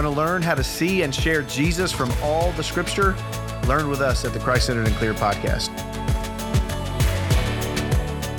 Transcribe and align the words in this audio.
Want 0.00 0.14
to 0.14 0.18
learn 0.18 0.40
how 0.40 0.54
to 0.54 0.64
see 0.64 1.02
and 1.02 1.14
share 1.14 1.42
Jesus 1.42 1.92
from 1.92 2.10
all 2.22 2.52
the 2.52 2.62
scripture? 2.62 3.14
Learn 3.68 3.90
with 3.90 4.00
us 4.00 4.24
at 4.24 4.32
the 4.32 4.38
Christ 4.38 4.68
Centered 4.68 4.86
and 4.86 4.96
Clear 4.96 5.12
podcast. 5.12 5.68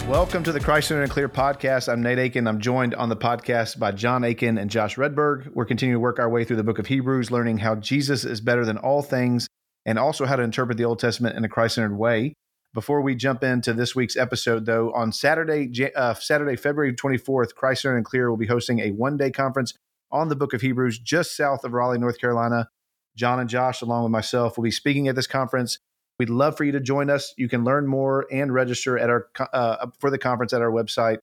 Welcome 0.07 0.41
to 0.41 0.52
the 0.52 0.59
Christ 0.59 0.88
Centered 0.88 1.03
and 1.03 1.11
Clear 1.11 1.29
podcast. 1.29 1.88
I'm 1.88 2.02
Nate 2.02 2.17
Akin. 2.17 2.47
I'm 2.47 2.59
joined 2.59 2.95
on 2.95 3.09
the 3.09 3.16
podcast 3.16 3.77
by 3.77 3.91
Jon 3.91 4.23
Akin 4.23 4.57
and 4.57 4.71
Josh 4.71 4.95
Wredberg. 4.95 5.53
We're 5.53 5.66
continuing 5.66 5.97
to 5.97 5.99
work 5.99 6.17
our 6.17 6.31
way 6.31 6.43
through 6.45 6.55
the 6.55 6.63
book 6.63 6.79
of 6.79 6.88
Hebrews, 6.88 7.29
learning 7.29 7.59
how 7.59 7.75
Jesus 7.75 8.25
is 8.25 8.41
better 8.41 8.66
than 8.66 8.77
all 8.77 9.03
things 9.03 9.48
and 9.85 9.99
also 9.99 10.25
how 10.25 10.38
to 10.38 10.41
interpret 10.41 10.80
the 10.80 10.85
Old 10.85 10.98
Testament 10.98 11.38
in 11.38 11.45
a 11.45 11.48
Christ 11.48 11.75
centered 11.75 11.95
way. 11.95 12.34
Before 12.73 13.02
we 13.02 13.13
jump 13.13 13.43
into 13.43 13.71
this 13.73 13.95
week's 13.95 14.17
episode, 14.17 14.66
though, 14.66 14.91
on 14.93 15.12
Saturday, 15.12 15.93
uh, 15.93 16.16
Saturday, 16.16 16.55
February 16.55 16.95
24th, 16.95 17.53
Christ 17.53 17.84
Centered 17.84 17.98
and 17.98 18.05
Clear 18.05 18.31
will 18.31 18.38
be 18.38 18.48
hosting 18.48 18.80
a 18.80 18.89
one 18.89 19.16
day 19.16 19.30
conference 19.30 19.75
on 20.11 20.29
the 20.29 20.35
book 20.35 20.53
of 20.53 20.61
Hebrews 20.61 20.99
just 20.99 21.35
south 21.35 21.63
of 21.63 21.73
Raleigh, 21.73 21.97
North 21.97 22.19
Carolina. 22.19 22.69
Jon 23.15 23.39
and 23.39 23.49
Josh, 23.49 23.81
along 23.81 24.03
with 24.03 24.11
myself, 24.11 24.57
will 24.57 24.63
be 24.63 24.71
speaking 24.71 25.07
at 25.07 25.15
this 25.15 25.27
conference. 25.27 25.79
We'd 26.17 26.29
love 26.29 26.55
for 26.55 26.63
you 26.63 26.71
to 26.71 26.79
join 26.79 27.09
us. 27.09 27.33
You 27.38 27.49
can 27.49 27.63
learn 27.63 27.88
more 27.88 28.25
and 28.31 28.53
register 28.53 28.97
at 28.97 29.09
our 29.09 29.27
uh, 29.53 29.88
for 29.99 30.09
the 30.09 30.17
conference 30.17 30.53
at 30.53 30.61
our 30.61 30.71
website, 30.71 31.17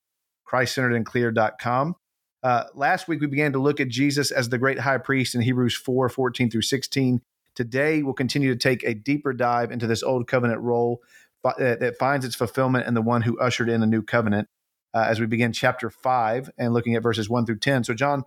christcenteredandclear.com. 0.50 1.94
Uh, 2.42 2.64
last 2.74 3.08
week, 3.08 3.20
we 3.20 3.26
began 3.26 3.52
to 3.52 3.58
look 3.58 3.80
at 3.80 3.88
Jesus 3.88 4.30
as 4.30 4.48
the 4.48 4.58
great 4.58 4.80
high 4.80 4.98
priest 4.98 5.34
in 5.34 5.40
Hebrews 5.40 5.76
4 5.76 6.08
14 6.08 6.50
through 6.50 6.62
16. 6.62 7.20
Today, 7.54 8.02
we'll 8.02 8.14
continue 8.14 8.52
to 8.52 8.58
take 8.58 8.84
a 8.84 8.94
deeper 8.94 9.32
dive 9.32 9.72
into 9.72 9.86
this 9.86 10.02
old 10.02 10.28
covenant 10.28 10.60
role 10.60 11.00
uh, 11.44 11.52
that 11.58 11.96
finds 11.98 12.24
its 12.24 12.34
fulfillment 12.34 12.86
in 12.86 12.94
the 12.94 13.02
one 13.02 13.22
who 13.22 13.38
ushered 13.38 13.68
in 13.68 13.82
a 13.82 13.86
new 13.86 14.02
covenant 14.02 14.48
uh, 14.94 15.06
as 15.08 15.20
we 15.20 15.26
begin 15.26 15.52
chapter 15.52 15.90
5 15.90 16.50
and 16.58 16.72
looking 16.72 16.94
at 16.94 17.02
verses 17.02 17.28
1 17.28 17.46
through 17.46 17.58
10. 17.58 17.84
So, 17.84 17.94
Jon, 17.94 18.24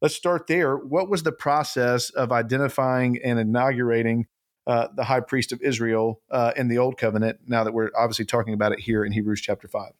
let's 0.00 0.14
start 0.14 0.46
there. 0.46 0.76
What 0.76 1.08
was 1.08 1.22
the 1.22 1.32
process 1.32 2.10
of 2.10 2.32
identifying 2.32 3.18
and 3.22 3.38
inaugurating 3.38 4.26
uh, 4.66 4.88
the 4.94 5.04
high 5.04 5.20
priest 5.20 5.52
of 5.52 5.60
Israel 5.62 6.20
uh, 6.30 6.52
in 6.56 6.68
the 6.68 6.78
old 6.78 6.98
covenant 6.98 7.38
now 7.46 7.64
that 7.64 7.72
we're 7.72 7.90
obviously 7.96 8.24
talking 8.24 8.52
about 8.52 8.72
it 8.72 8.80
here 8.80 9.04
in 9.04 9.12
Hebrews 9.12 9.40
chapter 9.40 9.68
5? 9.68 9.92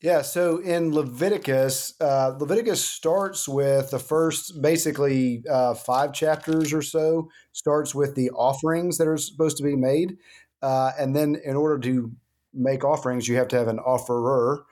Yeah, 0.00 0.22
so 0.22 0.56
in 0.58 0.94
Leviticus, 0.94 1.92
uh, 2.00 2.34
Leviticus 2.40 2.82
starts 2.82 3.46
with 3.46 3.90
the 3.90 3.98
first 3.98 4.62
basically 4.62 5.44
uh, 5.48 5.74
five 5.74 6.14
chapters 6.14 6.72
or 6.72 6.80
so, 6.80 7.28
starts 7.52 7.94
with 7.94 8.14
the 8.14 8.30
offerings 8.30 8.96
that 8.96 9.06
are 9.06 9.18
supposed 9.18 9.58
to 9.58 9.62
be 9.62 9.76
made. 9.76 10.16
Uh, 10.62 10.92
and 10.98 11.14
then 11.14 11.36
in 11.44 11.54
order 11.54 11.78
to 11.80 12.12
make 12.54 12.82
offerings, 12.82 13.28
you 13.28 13.36
have 13.36 13.48
to 13.48 13.58
have 13.58 13.68
an 13.68 13.78
offerer. 13.78 14.64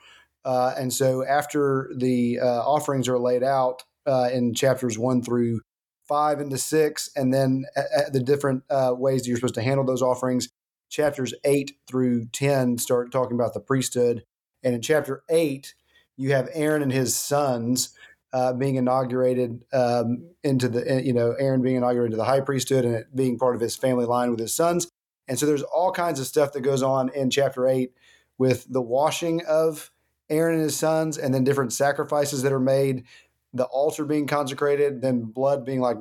Uh, 0.46 0.72
and 0.78 0.94
so 0.94 1.22
after 1.26 1.90
the 1.94 2.40
offerings 2.40 3.06
are 3.06 3.18
laid 3.18 3.42
out 3.42 3.82
uh, 4.08 4.30
in 4.32 4.54
chapters 4.54 4.98
one 4.98 5.22
through 5.22 5.60
five 6.08 6.40
into 6.40 6.56
six, 6.56 7.10
and 7.14 7.34
then 7.34 7.64
the 8.10 8.20
different 8.20 8.64
ways 8.98 9.22
that 9.22 9.28
you're 9.28 9.36
supposed 9.36 9.54
to 9.54 9.62
handle 9.62 9.84
those 9.84 10.02
offerings, 10.02 10.48
chapters 10.88 11.34
eight 11.44 11.72
through 11.86 12.24
10 12.32 12.78
start 12.78 13.12
talking 13.12 13.36
about 13.36 13.52
the 13.52 13.60
priesthood 13.60 14.24
and 14.62 14.74
in 14.74 14.82
chapter 14.82 15.22
eight, 15.28 15.74
you 16.16 16.32
have 16.32 16.48
Aaron 16.52 16.82
and 16.82 16.92
his 16.92 17.16
sons 17.16 17.94
uh, 18.32 18.52
being 18.52 18.76
inaugurated 18.76 19.64
um, 19.72 20.30
into 20.42 20.68
the, 20.68 21.02
you 21.02 21.12
know, 21.12 21.34
Aaron 21.38 21.62
being 21.62 21.76
inaugurated 21.76 22.12
to 22.12 22.16
the 22.16 22.24
high 22.24 22.40
priesthood 22.40 22.84
and 22.84 22.94
it 22.94 23.14
being 23.14 23.38
part 23.38 23.54
of 23.54 23.60
his 23.60 23.76
family 23.76 24.04
line 24.04 24.30
with 24.30 24.40
his 24.40 24.54
sons. 24.54 24.88
And 25.28 25.38
so 25.38 25.46
there's 25.46 25.62
all 25.62 25.92
kinds 25.92 26.20
of 26.20 26.26
stuff 26.26 26.52
that 26.52 26.60
goes 26.60 26.82
on 26.82 27.10
in 27.10 27.30
chapter 27.30 27.66
eight 27.68 27.92
with 28.36 28.66
the 28.70 28.82
washing 28.82 29.42
of 29.46 29.90
Aaron 30.30 30.54
and 30.54 30.62
his 30.62 30.76
sons 30.76 31.16
and 31.16 31.32
then 31.32 31.44
different 31.44 31.72
sacrifices 31.72 32.42
that 32.42 32.52
are 32.52 32.60
made, 32.60 33.04
the 33.52 33.64
altar 33.64 34.04
being 34.04 34.26
consecrated, 34.26 35.00
then 35.00 35.22
blood 35.22 35.64
being 35.64 35.80
like 35.80 35.98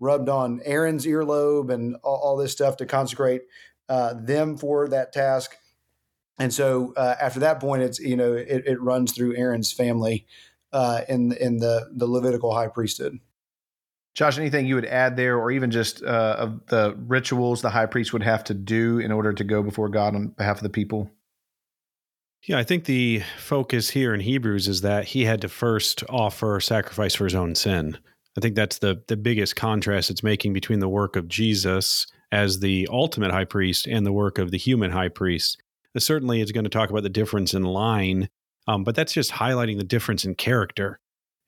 rubbed 0.00 0.28
on 0.28 0.60
Aaron's 0.64 1.06
earlobe 1.06 1.72
and 1.72 1.96
all, 2.02 2.16
all 2.16 2.36
this 2.36 2.52
stuff 2.52 2.76
to 2.78 2.86
consecrate 2.86 3.42
uh, 3.88 4.14
them 4.14 4.56
for 4.56 4.88
that 4.88 5.12
task. 5.12 5.56
And 6.38 6.52
so 6.52 6.92
uh, 6.96 7.14
after 7.20 7.40
that 7.40 7.60
point, 7.60 7.82
it's 7.82 7.98
you 7.98 8.16
know 8.16 8.34
it, 8.34 8.64
it 8.66 8.80
runs 8.80 9.12
through 9.12 9.36
Aaron's 9.36 9.72
family 9.72 10.26
uh, 10.72 11.02
in 11.08 11.32
in 11.32 11.58
the 11.58 11.90
the 11.94 12.06
Levitical 12.06 12.54
high 12.54 12.68
priesthood. 12.68 13.20
Josh, 14.14 14.38
anything 14.38 14.66
you 14.66 14.76
would 14.76 14.86
add 14.86 15.16
there, 15.16 15.38
or 15.38 15.50
even 15.50 15.70
just 15.70 16.02
uh, 16.02 16.36
of 16.38 16.66
the 16.66 16.96
rituals 17.06 17.62
the 17.62 17.70
high 17.70 17.86
priest 17.86 18.12
would 18.12 18.22
have 18.22 18.44
to 18.44 18.54
do 18.54 18.98
in 18.98 19.12
order 19.12 19.32
to 19.32 19.44
go 19.44 19.62
before 19.62 19.88
God 19.88 20.14
on 20.14 20.28
behalf 20.28 20.56
of 20.56 20.62
the 20.62 20.70
people? 20.70 21.10
Yeah, 22.46 22.58
I 22.58 22.64
think 22.64 22.84
the 22.84 23.22
focus 23.38 23.90
here 23.90 24.14
in 24.14 24.20
Hebrews 24.20 24.68
is 24.68 24.80
that 24.82 25.04
he 25.04 25.24
had 25.24 25.40
to 25.40 25.48
first 25.48 26.04
offer 26.08 26.60
sacrifice 26.60 27.14
for 27.14 27.24
his 27.24 27.34
own 27.34 27.54
sin. 27.54 27.98
I 28.38 28.40
think 28.40 28.54
that's 28.54 28.78
the 28.78 29.02
the 29.08 29.16
biggest 29.16 29.56
contrast 29.56 30.10
it's 30.10 30.22
making 30.22 30.52
between 30.52 30.80
the 30.80 30.88
work 30.88 31.16
of 31.16 31.28
Jesus 31.28 32.06
as 32.32 32.60
the 32.60 32.86
ultimate 32.90 33.30
high 33.30 33.44
priest 33.44 33.86
and 33.86 34.06
the 34.06 34.12
work 34.12 34.38
of 34.38 34.50
the 34.50 34.58
human 34.58 34.90
high 34.90 35.08
priest 35.08 35.60
certainly 36.00 36.40
it's 36.40 36.52
going 36.52 36.64
to 36.64 36.70
talk 36.70 36.90
about 36.90 37.02
the 37.02 37.08
difference 37.08 37.54
in 37.54 37.62
line, 37.62 38.28
um, 38.66 38.84
but 38.84 38.94
that's 38.94 39.12
just 39.12 39.32
highlighting 39.32 39.78
the 39.78 39.84
difference 39.84 40.24
in 40.24 40.34
character. 40.34 40.98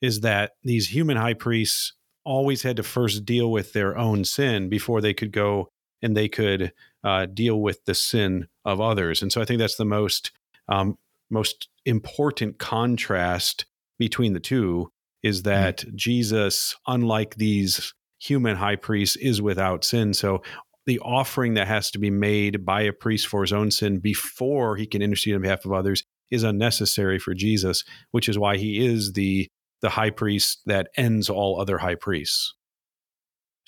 Is 0.00 0.20
that 0.20 0.52
these 0.62 0.88
human 0.88 1.16
high 1.16 1.34
priests 1.34 1.94
always 2.24 2.62
had 2.62 2.76
to 2.76 2.82
first 2.82 3.24
deal 3.24 3.50
with 3.50 3.72
their 3.72 3.98
own 3.98 4.24
sin 4.24 4.68
before 4.68 5.00
they 5.00 5.14
could 5.14 5.32
go 5.32 5.68
and 6.02 6.16
they 6.16 6.28
could 6.28 6.72
uh, 7.02 7.26
deal 7.26 7.60
with 7.60 7.84
the 7.84 7.94
sin 7.94 8.46
of 8.64 8.80
others. 8.80 9.22
And 9.22 9.32
so 9.32 9.40
I 9.40 9.44
think 9.44 9.58
that's 9.58 9.76
the 9.76 9.84
most 9.84 10.30
um, 10.68 10.96
most 11.30 11.68
important 11.84 12.58
contrast 12.58 13.66
between 13.98 14.32
the 14.32 14.40
two 14.40 14.90
is 15.22 15.42
mm-hmm. 15.42 15.50
that 15.50 15.78
mm-hmm. 15.78 15.96
Jesus, 15.96 16.76
unlike 16.86 17.36
these 17.36 17.92
human 18.20 18.56
high 18.56 18.76
priests, 18.76 19.16
is 19.16 19.40
without 19.42 19.84
sin. 19.84 20.14
So 20.14 20.42
the 20.86 20.98
offering 21.00 21.54
that 21.54 21.68
has 21.68 21.90
to 21.90 21.98
be 21.98 22.10
made 22.10 22.64
by 22.64 22.82
a 22.82 22.92
priest 22.92 23.26
for 23.26 23.42
his 23.42 23.52
own 23.52 23.70
sin 23.70 23.98
before 23.98 24.76
he 24.76 24.86
can 24.86 25.02
intercede 25.02 25.34
on 25.34 25.42
behalf 25.42 25.64
of 25.64 25.72
others 25.72 26.02
is 26.30 26.42
unnecessary 26.42 27.18
for 27.18 27.34
Jesus, 27.34 27.84
which 28.10 28.28
is 28.28 28.38
why 28.38 28.56
he 28.56 28.84
is 28.84 29.12
the 29.12 29.48
the 29.80 29.90
high 29.90 30.10
priest 30.10 30.60
that 30.66 30.88
ends 30.96 31.30
all 31.30 31.60
other 31.60 31.78
high 31.78 31.94
priests. 31.94 32.54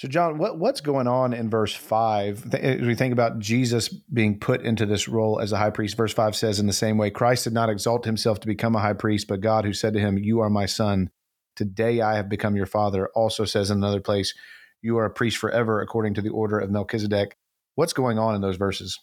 So, 0.01 0.09
Jon, 0.09 0.39
what, 0.39 0.59
what's 0.59 0.81
going 0.81 1.07
on 1.07 1.35
in 1.35 1.51
verse 1.51 1.75
five? 1.75 2.55
As 2.55 2.81
we 2.81 2.95
think 2.95 3.13
about 3.13 3.39
Jesus 3.39 3.91
being 3.91 4.39
put 4.39 4.63
into 4.63 4.87
this 4.87 5.09
role 5.09 5.39
as 5.39 5.53
a 5.53 5.59
high 5.59 5.69
priest, 5.69 5.95
verse 5.95 6.15
five 6.15 6.35
says, 6.35 6.59
In 6.59 6.67
the 6.67 6.73
same 6.73 6.97
way, 6.97 7.11
Christ 7.11 7.45
did 7.45 7.53
not 7.53 7.69
exalt 7.69 8.07
himself 8.07 8.41
to 8.41 8.47
become 8.47 8.75
a 8.75 8.81
high 8.81 8.95
priest, 8.95 9.29
but 9.29 9.43
God, 9.43 9.67
who 9.67 9.75
said 9.75 9.93
to 9.93 10.01
him, 10.01 10.17
You 10.17 10.41
are 10.41 10.49
my 10.49 10.65
son, 10.65 11.11
today 11.55 12.01
I 12.01 12.15
have 12.15 12.31
become 12.31 12.57
your 12.57 12.65
father, 12.65 13.11
also 13.15 13.45
says 13.45 13.71
in 13.71 13.77
another 13.77 14.01
place, 14.01 14.33
you 14.81 14.97
are 14.97 15.05
a 15.05 15.11
priest 15.11 15.37
forever 15.37 15.83
according 15.83 16.15
to 16.15 16.23
the 16.23 16.31
order 16.31 16.59
of 16.59 16.71
Melchizedek. 16.71 17.37
What's 17.75 17.93
going 17.93 18.19
on 18.19 18.35
in 18.35 18.41
those 18.41 18.57
verses? 18.57 18.99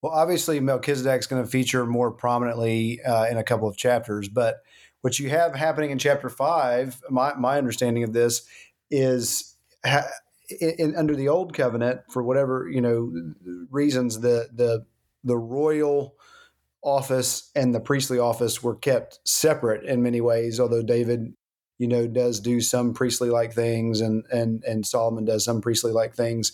Well, 0.00 0.12
obviously, 0.12 0.60
Melchizedek 0.60 1.20
is 1.20 1.26
going 1.26 1.44
to 1.44 1.50
feature 1.50 1.84
more 1.84 2.10
prominently 2.10 3.02
uh, 3.02 3.26
in 3.26 3.36
a 3.36 3.44
couple 3.44 3.68
of 3.68 3.76
chapters, 3.76 4.30
but 4.30 4.62
what 5.02 5.20
you 5.20 5.30
have 5.30 5.54
happening 5.54 5.90
in 5.90 5.98
chapter 5.98 6.28
five, 6.28 7.00
my, 7.10 7.34
my 7.34 7.58
understanding 7.58 8.02
of 8.02 8.12
this 8.12 8.46
is 8.90 9.56
ha- 9.84 10.08
in, 10.60 10.94
under 10.96 11.16
the 11.16 11.28
old 11.28 11.54
covenant, 11.54 12.00
for 12.10 12.22
whatever 12.22 12.68
you 12.68 12.80
know 12.80 13.12
reasons, 13.70 14.20
the 14.20 14.48
the 14.52 14.84
the 15.24 15.36
royal 15.36 16.14
office 16.82 17.50
and 17.56 17.74
the 17.74 17.80
priestly 17.80 18.18
office 18.18 18.62
were 18.62 18.76
kept 18.76 19.18
separate 19.24 19.84
in 19.84 20.02
many 20.02 20.20
ways. 20.20 20.60
Although 20.60 20.82
David 20.82 21.34
you 21.78 21.88
know, 21.88 22.06
does 22.06 22.40
do 22.40 22.60
some 22.60 22.94
priestly 22.94 23.30
like 23.30 23.52
things 23.52 24.00
and 24.00 24.24
and 24.32 24.64
and 24.64 24.86
Solomon 24.86 25.24
does 25.24 25.44
some 25.44 25.60
priestly 25.60 25.92
like 25.92 26.14
things. 26.14 26.52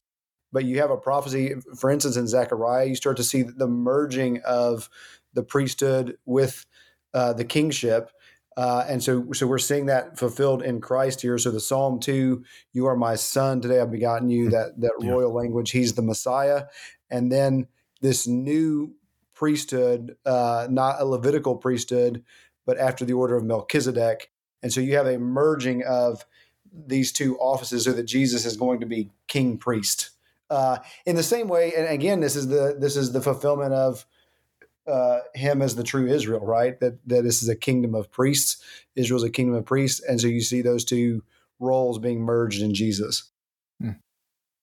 But 0.52 0.64
you 0.64 0.80
have 0.80 0.90
a 0.90 0.96
prophecy, 0.96 1.54
for 1.78 1.90
instance, 1.90 2.16
in 2.16 2.26
Zechariah, 2.26 2.86
you 2.86 2.94
start 2.94 3.16
to 3.16 3.24
see 3.24 3.42
the 3.42 3.68
merging 3.68 4.42
of 4.44 4.90
the 5.32 5.42
priesthood 5.42 6.18
with 6.26 6.66
uh, 7.14 7.32
the 7.32 7.44
kingship. 7.44 8.10
Uh, 8.56 8.84
and 8.88 9.02
so, 9.02 9.26
so 9.32 9.46
we're 9.46 9.58
seeing 9.58 9.86
that 9.86 10.18
fulfilled 10.18 10.62
in 10.62 10.80
Christ 10.80 11.22
here. 11.22 11.38
So 11.38 11.50
the 11.50 11.60
Psalm 11.60 12.00
two, 12.00 12.44
"You 12.72 12.86
are 12.86 12.96
my 12.96 13.14
son; 13.14 13.60
today 13.60 13.80
I've 13.80 13.90
begotten 13.90 14.28
you." 14.28 14.50
That 14.50 14.80
that 14.80 14.92
yeah. 15.00 15.10
royal 15.10 15.32
language. 15.32 15.70
He's 15.70 15.94
the 15.94 16.02
Messiah, 16.02 16.64
and 17.10 17.32
then 17.32 17.66
this 18.00 18.26
new 18.26 18.94
priesthood, 19.34 20.16
uh, 20.26 20.66
not 20.70 21.00
a 21.00 21.04
Levitical 21.04 21.56
priesthood, 21.56 22.22
but 22.66 22.78
after 22.78 23.04
the 23.04 23.14
order 23.14 23.36
of 23.36 23.44
Melchizedek, 23.44 24.30
and 24.62 24.72
so 24.72 24.80
you 24.80 24.96
have 24.96 25.06
a 25.06 25.18
merging 25.18 25.82
of 25.84 26.24
these 26.72 27.12
two 27.12 27.38
offices 27.38 27.84
so 27.84 27.92
that 27.92 28.04
Jesus 28.04 28.44
is 28.44 28.56
going 28.56 28.80
to 28.80 28.86
be 28.86 29.10
king 29.28 29.58
priest. 29.58 30.10
Uh, 30.50 30.78
in 31.06 31.16
the 31.16 31.22
same 31.22 31.48
way, 31.48 31.72
and 31.74 31.88
again, 31.88 32.20
this 32.20 32.36
is 32.36 32.48
the 32.48 32.76
this 32.78 32.96
is 32.96 33.12
the 33.12 33.22
fulfillment 33.22 33.72
of 33.72 34.04
uh, 34.86 35.20
him 35.34 35.62
as 35.62 35.76
the 35.76 35.84
true 35.84 36.06
Israel, 36.06 36.44
right? 36.44 36.78
That 36.80 36.98
that 37.06 37.22
this 37.22 37.42
is 37.42 37.48
a 37.48 37.56
kingdom 37.56 37.94
of 37.94 38.10
priests. 38.10 38.62
Israel's 38.96 39.24
a 39.24 39.30
kingdom 39.30 39.54
of 39.54 39.64
priests, 39.64 40.00
and 40.00 40.20
so 40.20 40.26
you 40.26 40.40
see 40.40 40.62
those 40.62 40.84
two 40.84 41.22
roles 41.60 41.98
being 41.98 42.20
merged 42.20 42.62
in 42.62 42.74
Jesus. 42.74 43.30
Hmm. 43.80 43.92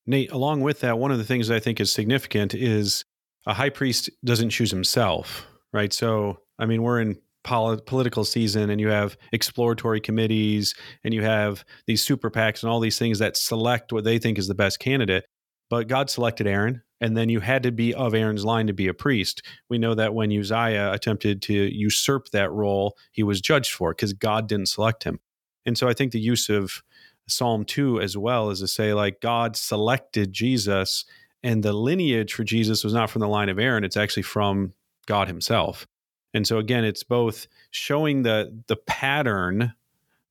Nate, 0.06 0.32
along 0.32 0.62
with 0.62 0.82
that, 0.82 1.00
one 1.00 1.12
of 1.12 1.18
the 1.18 1.24
things 1.24 1.48
that 1.48 1.56
I 1.56 1.60
think 1.60 1.80
is 1.80 1.92
significant 1.92 2.54
is 2.54 3.06
a 3.46 3.54
high 3.54 3.70
priest 3.70 4.10
doesn't 4.24 4.50
choose 4.50 4.72
himself, 4.72 5.48
right? 5.72 5.94
So, 5.94 6.40
I 6.58 6.66
mean, 6.66 6.84
we're 6.84 7.00
in 7.00 7.18
pol- 7.44 7.78
political 7.78 8.26
season 8.26 8.70
and 8.70 8.82
you 8.82 8.90
have 8.90 9.18
exploratory 9.32 10.02
committees 10.02 10.74
and 11.04 11.14
you 11.14 11.24
have 11.24 11.64
these 11.88 12.02
super 12.02 12.30
PACs 12.30 12.64
and 12.64 12.72
all 12.72 12.80
these 12.80 13.00
things 13.00 13.20
that 13.20 13.38
select 13.38 13.94
what 13.94 14.04
they 14.04 14.20
think 14.20 14.38
is 14.38 14.48
the 14.48 14.56
best 14.56 14.80
candidate. 14.80 15.26
But 15.70 15.88
God 15.88 16.10
selected 16.10 16.48
Aaron, 16.48 16.82
and 17.02 17.16
then 17.16 17.30
you 17.30 17.40
had 17.40 17.64
to 17.64 17.72
be 17.72 17.94
of 17.94 18.14
Aaron's 18.14 18.46
line 18.46 18.68
to 18.68 18.74
be 18.74 18.88
a 18.88 18.94
priest. 18.94 19.42
We 19.70 19.78
know 19.78 19.96
that 19.96 20.14
when 20.14 20.32
Uzziah 20.32 20.92
attempted 20.92 21.42
to 21.44 21.54
usurp 21.54 22.30
that 22.30 22.52
role, 22.52 22.98
he 23.12 23.24
was 23.24 23.42
judged 23.42 23.74
for 23.74 23.92
because 23.92 24.14
God 24.14 24.48
didn't 24.48 24.68
select 24.68 25.04
him. 25.04 25.20
And 25.66 25.78
so 25.78 25.88
I 25.88 25.94
think 25.94 26.12
the 26.12 26.20
use 26.20 26.50
of 26.50 26.84
Psalm 27.28 27.64
2 27.66 28.02
as 28.02 28.18
well 28.18 28.50
is 28.50 28.60
to 28.60 28.68
say, 28.68 28.94
like, 28.94 29.22
God 29.22 29.56
selected 29.56 30.34
Jesus, 30.34 31.06
and 31.44 31.64
the 31.64 31.74
lineage 31.74 32.34
for 32.34 32.44
Jesus 32.44 32.84
was 32.84 32.94
not 32.94 33.10
from 33.10 33.22
the 33.22 33.28
line 33.28 33.50
of 33.50 33.60
Aaron, 33.60 33.84
it's 33.84 33.98
actually 33.98 34.24
from 34.24 34.74
God 35.06 35.28
himself. 35.28 35.88
And 36.34 36.46
so 36.46 36.58
again, 36.58 36.84
it's 36.84 37.04
both 37.04 37.48
showing 37.72 38.24
the 38.24 38.62
the 38.68 38.76
pattern 38.76 39.74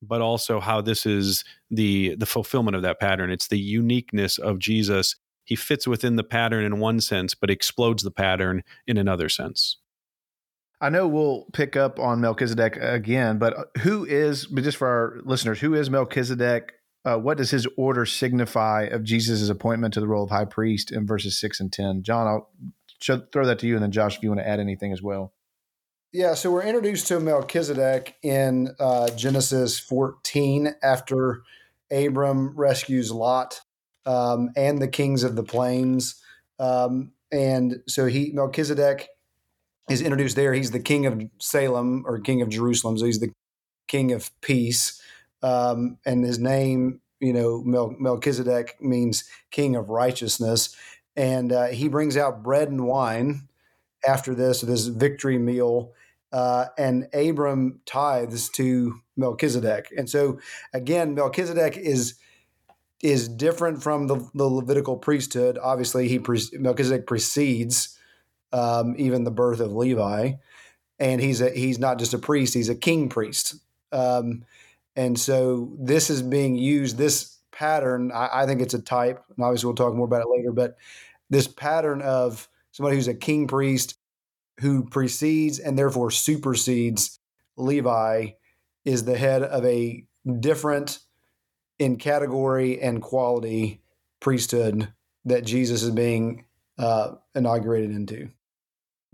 but 0.03 0.21
also 0.21 0.61
how 0.61 0.81
this 0.81 1.07
is 1.07 1.45
the 1.71 2.15
the 2.17 2.27
fulfillment 2.27 2.77
of 2.77 2.83
that 2.83 3.01
pattern. 3.01 3.31
It's 3.31 3.49
the 3.49 3.59
uniqueness 3.59 4.39
of 4.39 4.59
Jesus. 4.59 5.17
He 5.49 5.57
fits 5.57 5.89
within 5.89 6.17
the 6.17 6.25
pattern 6.25 6.63
in 6.63 6.79
one 6.79 7.01
sense, 7.01 7.35
but 7.35 7.49
explodes 7.49 8.03
the 8.03 8.11
pattern 8.11 8.63
in 8.87 8.99
another 8.99 9.31
sense. 9.31 9.79
I 10.79 10.91
know 10.91 11.09
we'll 11.09 11.47
pick 11.55 11.75
up 11.75 11.99
on 11.99 12.21
Melchizedek 12.21 12.77
again, 12.77 13.39
but 13.39 13.71
who 13.79 14.05
is, 14.05 14.45
but 14.45 14.63
just 14.63 14.77
for 14.77 14.87
our 14.87 15.21
listeners, 15.25 15.59
who 15.59 15.73
is 15.73 15.89
Melchizedek? 15.89 16.75
Uh, 17.03 17.17
what 17.17 17.39
does 17.39 17.51
his 17.51 17.67
order 17.79 18.05
signify 18.05 18.83
of 18.83 19.05
Jesus' 19.05 19.49
appointment 19.49 19.95
to 19.95 20.01
the 20.01 20.07
role 20.07 20.25
of 20.25 20.29
high 20.29 20.45
priest 20.45 20.93
in 20.93 21.07
verses 21.07 21.41
six 21.41 21.61
and 21.61 21.73
10? 21.73 22.03
Jon, 22.03 22.27
I'll 22.27 22.51
show, 23.01 23.23
throw 23.33 23.47
that 23.47 23.59
to 23.61 23.67
you. 23.67 23.73
And 23.73 23.83
then 23.83 23.91
Josh, 23.91 24.19
if 24.19 24.23
you 24.23 24.29
want 24.29 24.41
to 24.41 24.49
add 24.49 24.61
anything 24.61 24.93
as 24.93 25.01
well. 25.01 25.33
Yeah, 26.13 26.35
so 26.35 26.53
we're 26.53 26.65
introduced 26.65 27.07
to 27.07 27.21
Melchizedek 27.21 28.17
in 28.23 28.69
uh, 28.79 29.09
Genesis 29.17 29.79
14 29.79 30.75
after 30.83 31.41
Abram 31.91 32.55
rescues 32.55 33.11
Lot 33.11 33.63
um, 34.09 34.51
and 34.57 34.81
the 34.81 34.89
kings 34.89 35.23
of 35.23 35.37
the 35.37 35.43
plains. 35.45 36.21
Um, 36.59 37.13
and 37.31 37.83
so 37.87 38.07
he 38.07 38.33
Melchizedek 38.33 39.09
is 39.91 40.01
introduced 40.01 40.35
there. 40.35 40.55
He's 40.55 40.71
the 40.71 40.81
king 40.81 41.07
of 41.07 41.23
Salem 41.39 42.05
or 42.07 42.19
king 42.19 42.41
of 42.41 42.49
Jerusalem. 42.49 42.97
So 42.97 43.05
he's 43.05 43.21
the 43.21 43.33
king 43.87 44.13
of 44.13 44.31
peace. 44.41 45.01
Um, 45.43 45.99
and 46.07 46.25
his 46.25 46.39
name, 46.39 47.01
you 47.21 47.33
know, 47.33 47.63
Mel- 47.65 47.95
Melchizedek 47.99 48.77
means 48.81 49.25
king 49.51 49.77
of 49.77 49.91
righteousness. 49.91 50.75
And 51.15 51.53
uh, 51.53 51.67
he 51.67 51.89
brings 51.89 52.17
out 52.17 52.43
bread 52.43 52.69
and 52.69 52.87
wine 52.87 53.49
after 54.07 54.35
this, 54.35 54.63
this 54.63 54.87
victory 54.87 55.39
meal. 55.39 55.93
Uh, 56.33 56.67
and 56.77 57.09
Abram 57.15 57.81
tithes 57.87 58.49
to 58.51 59.01
Melchizedek. 59.17 59.93
And 59.97 60.09
so 60.09 60.39
again, 60.73 61.15
Melchizedek 61.15 61.77
is 61.77 62.15
is 63.03 63.29
different 63.29 63.83
from 63.83 64.07
the, 64.07 64.17
the 64.35 64.45
Levitical 64.45 64.97
priesthood. 64.97 65.59
Obviously, 65.63 66.09
he 66.09 66.19
pre- 66.19 66.51
Melchizedek 66.53 67.07
precedes 67.07 67.99
um, 68.53 68.95
even 68.99 69.25
the 69.25 69.31
birth 69.31 69.61
of 69.61 69.73
Levi, 69.73 70.33
and 70.99 71.21
he's 71.21 71.41
a, 71.41 71.51
he's 71.51 71.79
not 71.79 71.99
just 71.99 72.15
a 72.15 72.19
priest; 72.19 72.55
he's 72.55 72.69
a 72.69 72.75
king 72.75 73.09
priest. 73.09 73.57
Um, 73.93 74.45
and 74.97 75.19
so 75.19 75.73
this 75.79 76.11
is 76.11 76.23
being 76.23 76.57
used. 76.57 76.97
This 76.97 77.39
pattern, 77.53 78.11
I, 78.13 78.29
I 78.33 78.47
think 78.47 78.61
it's 78.61 78.75
a 78.75 78.83
type, 78.83 79.23
and 79.35 79.45
obviously 79.45 79.69
we'll 79.69 79.77
talk 79.77 79.95
more 79.95 80.07
about 80.07 80.23
it 80.23 80.31
later. 80.31 80.53
But 80.53 80.77
this 81.31 81.47
pattern 81.47 82.03
of 82.03 82.49
somebody 82.73 82.97
who's 82.97 83.09
a 83.09 83.15
king 83.15 83.47
priest 83.47 83.97
who 84.61 84.85
precedes 84.85 85.59
and 85.59 85.79
therefore 85.79 86.11
supersedes 86.11 87.21
Levi 87.57 88.31
is 88.85 89.05
the 89.05 89.17
head 89.17 89.43
of 89.43 89.65
a 89.65 90.05
different 90.41 90.99
in 91.79 91.97
category 91.97 92.81
and 92.81 93.01
quality 93.03 93.81
priesthood 94.21 94.93
that 95.25 95.45
Jesus 95.45 95.83
is 95.83 95.91
being 95.91 96.45
uh, 96.79 97.15
inaugurated 97.35 97.91
into. 97.91 98.31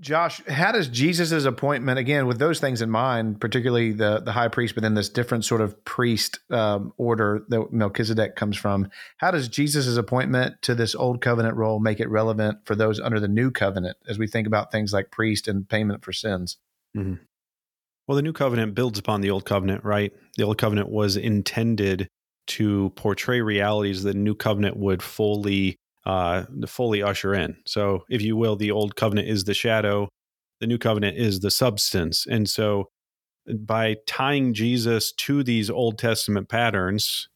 Josh, 0.01 0.45
how 0.47 0.73
does 0.73 0.89
Jesus' 0.89 1.45
appointment, 1.45 2.01
again, 2.01 2.27
with 2.27 2.39
those 2.39 2.59
things 2.59 2.83
in 2.83 2.91
mind, 2.91 3.41
particularly 3.41 3.93
the, 3.93 4.21
the 4.21 4.33
high 4.33 4.49
priest, 4.49 4.75
but 4.75 4.83
then 4.83 4.95
this 4.95 5.09
different 5.09 5.45
sort 5.45 5.61
of 5.61 5.85
priest 5.85 6.41
um, 6.51 6.93
order 6.97 7.45
that 7.49 7.73
Melchizedek 7.73 8.35
comes 8.35 8.57
from, 8.57 8.89
how 9.19 9.31
does 9.31 9.47
Jesus' 9.47 9.97
appointment 9.97 10.61
to 10.63 10.75
this 10.75 10.97
old 10.97 11.21
covenant 11.21 11.57
role 11.57 11.79
make 11.79 12.01
it 12.01 12.09
relevant 12.09 12.59
for 12.65 12.75
those 12.75 12.99
under 12.99 13.21
the 13.21 13.29
new 13.29 13.53
covenant 13.53 13.97
as 14.09 14.19
we 14.19 14.27
think 14.27 14.49
about 14.49 14.73
things 14.73 14.93
like 14.93 15.13
priest 15.13 15.47
and 15.47 15.69
payment 15.69 16.05
for 16.05 16.13
sins? 16.13 16.59
Mm-hmm. 16.97 17.23
Well, 18.09 18.17
the 18.17 18.23
new 18.23 18.33
covenant 18.33 18.75
builds 18.75 18.99
upon 18.99 19.21
the 19.21 19.31
old 19.31 19.45
covenant, 19.45 19.85
right? 19.85 20.13
The 20.37 20.43
old 20.43 20.59
covenant 20.59 20.89
was 20.89 21.17
intended 21.17 22.11
to 22.47 22.91
portray 22.91 23.41
realities 23.41 24.03
that 24.03 24.13
the 24.13 24.19
new 24.19 24.35
covenant 24.35 24.77
would 24.77 25.03
fully 25.03 25.77
uh, 26.07 26.45
fully 26.67 27.03
usher 27.03 27.35
in. 27.35 27.57
So, 27.65 28.05
if 28.11 28.21
you 28.21 28.37
will, 28.37 28.57
the 28.57 28.71
old 28.71 28.97
covenant 28.97 29.29
is 29.29 29.45
the 29.45 29.55
shadow, 29.55 30.09
the 30.61 30.67
new 30.67 30.79
covenant 30.79 31.17
is 31.17 31.41
the 31.41 31.51
substance. 31.51 32.27
And 32.27 32.49
so, 32.49 32.91
by 33.47 33.97
tying 34.07 34.53
Jesus 34.55 35.13
to 35.13 35.43
these 35.43 35.71
Old 35.71 35.99
Testament 35.99 36.49
patterns, 36.49 37.29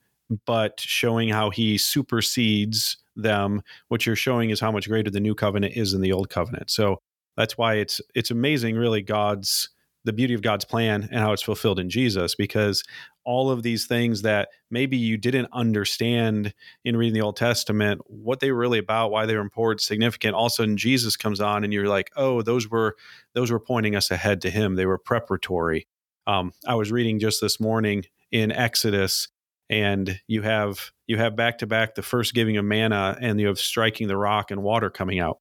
but 0.46 0.80
showing 0.80 1.28
how 1.28 1.50
he 1.50 1.78
supersedes 1.78 2.98
them, 3.16 3.62
what 3.88 4.06
you're 4.06 4.16
showing 4.16 4.50
is 4.50 4.60
how 4.60 4.70
much 4.70 4.88
greater 4.88 5.10
the 5.10 5.20
new 5.20 5.34
covenant 5.34 5.76
is 5.76 5.92
than 5.92 6.00
the 6.00 6.12
old 6.12 6.30
covenant. 6.30 6.70
So 6.70 6.98
that's 7.36 7.56
why 7.58 7.74
it's 7.74 8.00
it's 8.14 8.30
amazing, 8.30 8.76
really, 8.76 9.02
God's 9.02 9.70
the 10.04 10.12
beauty 10.12 10.34
of 10.34 10.42
God's 10.42 10.64
plan 10.64 11.08
and 11.10 11.20
how 11.20 11.32
it's 11.32 11.42
fulfilled 11.42 11.78
in 11.78 11.90
Jesus 11.90 12.34
because 12.34 12.82
all 13.28 13.50
of 13.50 13.62
these 13.62 13.84
things 13.84 14.22
that 14.22 14.48
maybe 14.70 14.96
you 14.96 15.18
didn't 15.18 15.48
understand 15.52 16.54
in 16.82 16.96
reading 16.96 17.12
the 17.12 17.20
Old 17.20 17.36
Testament, 17.36 18.00
what 18.06 18.40
they 18.40 18.50
were 18.50 18.58
really 18.58 18.78
about, 18.78 19.10
why 19.10 19.26
they 19.26 19.34
were 19.34 19.42
important, 19.42 19.82
significant. 19.82 20.34
All 20.34 20.46
of 20.46 20.52
a 20.52 20.54
sudden 20.54 20.78
Jesus 20.78 21.14
comes 21.14 21.38
on 21.38 21.62
and 21.62 21.70
you're 21.70 21.88
like, 21.88 22.10
oh, 22.16 22.40
those 22.40 22.70
were 22.70 22.96
those 23.34 23.50
were 23.50 23.60
pointing 23.60 23.94
us 23.94 24.10
ahead 24.10 24.40
to 24.40 24.50
him. 24.50 24.76
They 24.76 24.86
were 24.86 24.96
preparatory. 24.96 25.86
Um, 26.26 26.52
I 26.66 26.76
was 26.76 26.90
reading 26.90 27.18
just 27.18 27.42
this 27.42 27.60
morning 27.60 28.06
in 28.32 28.50
Exodus 28.50 29.28
and 29.68 30.18
you 30.26 30.40
have 30.40 30.90
you 31.06 31.18
have 31.18 31.36
back 31.36 31.58
to 31.58 31.66
back 31.66 31.96
the 31.96 32.02
first 32.02 32.32
giving 32.32 32.56
of 32.56 32.64
manna 32.64 33.14
and 33.20 33.38
you 33.38 33.48
have 33.48 33.58
striking 33.58 34.08
the 34.08 34.16
rock 34.16 34.50
and 34.50 34.62
water 34.62 34.88
coming 34.88 35.20
out 35.20 35.38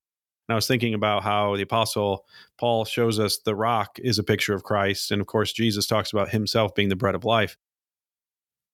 and 0.48 0.54
I 0.54 0.56
was 0.56 0.68
thinking 0.68 0.94
about 0.94 1.24
how 1.24 1.56
the 1.56 1.63
apostle 1.63 2.25
Paul 2.57 2.83
shows 2.83 3.18
us 3.18 3.38
the 3.38 3.56
rock 3.56 3.98
is 4.00 4.18
a 4.18 4.23
picture 4.23 4.54
of 4.54 4.64
Christ. 4.64 5.11
And 5.11 5.19
of 5.19 5.28
course, 5.28 5.52
Jesus 5.52 5.88
talks 5.88 6.14
about 6.14 6.30
himself 6.30 6.73
being 6.73 6.88
the 6.88 6.95
bread 6.95 7.16
of 7.16 7.26
life. 7.26 7.57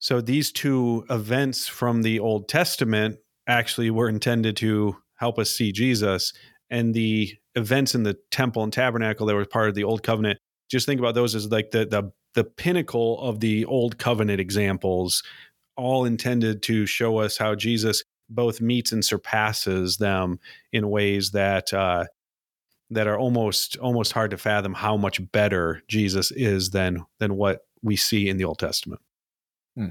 So 0.04 0.20
these 0.20 0.52
two 0.52 1.06
events 1.10 1.66
from 1.66 2.02
the 2.02 2.20
Old 2.20 2.50
Testament 2.50 3.20
actually 3.48 3.90
were 3.90 4.10
intended 4.10 4.58
to 4.58 4.98
help 5.16 5.40
us 5.40 5.50
see 5.50 5.72
Jesus. 5.72 6.34
And 6.70 6.94
the 6.94 7.34
events 7.56 7.96
in 7.96 8.04
the 8.04 8.18
temple 8.30 8.64
and 8.64 8.74
tabernacle 8.74 9.26
that 9.26 9.34
were 9.34 9.46
part 9.46 9.70
of 9.70 9.76
the 9.76 9.86
Old 9.86 10.04
Covenant, 10.04 10.40
just 10.70 10.86
think 10.86 11.00
about 11.00 11.16
those 11.16 11.36
as 11.36 11.50
like 11.50 11.72
the 11.72 11.86
the 11.86 12.12
the 12.34 12.44
pinnacle 12.44 13.18
of 13.22 13.40
the 13.40 13.64
Old 13.64 13.98
Covenant 13.98 14.42
examples, 14.42 15.24
all 15.78 16.04
intended 16.04 16.62
to 16.64 16.86
show 16.86 17.20
us 17.20 17.38
how 17.38 17.56
Jesus 17.56 18.04
both 18.30 18.60
meets 18.60 18.92
and 18.92 19.06
surpasses 19.06 19.96
them 19.96 20.38
in 20.74 20.90
ways 20.90 21.32
that 21.32 21.74
uh, 21.74 22.04
that 22.90 23.08
are 23.08 23.18
almost 23.18 23.78
almost 23.78 24.12
hard 24.12 24.32
to 24.32 24.38
fathom 24.38 24.74
how 24.74 24.98
much 24.98 25.22
better 25.32 25.82
Jesus 25.88 26.30
is 26.32 26.72
than 26.72 27.06
than 27.20 27.38
what 27.38 27.62
we 27.82 27.96
see 27.96 28.28
in 28.28 28.36
the 28.36 28.44
Old 28.44 28.60
Testament. 28.60 29.02
Hmm. 29.76 29.88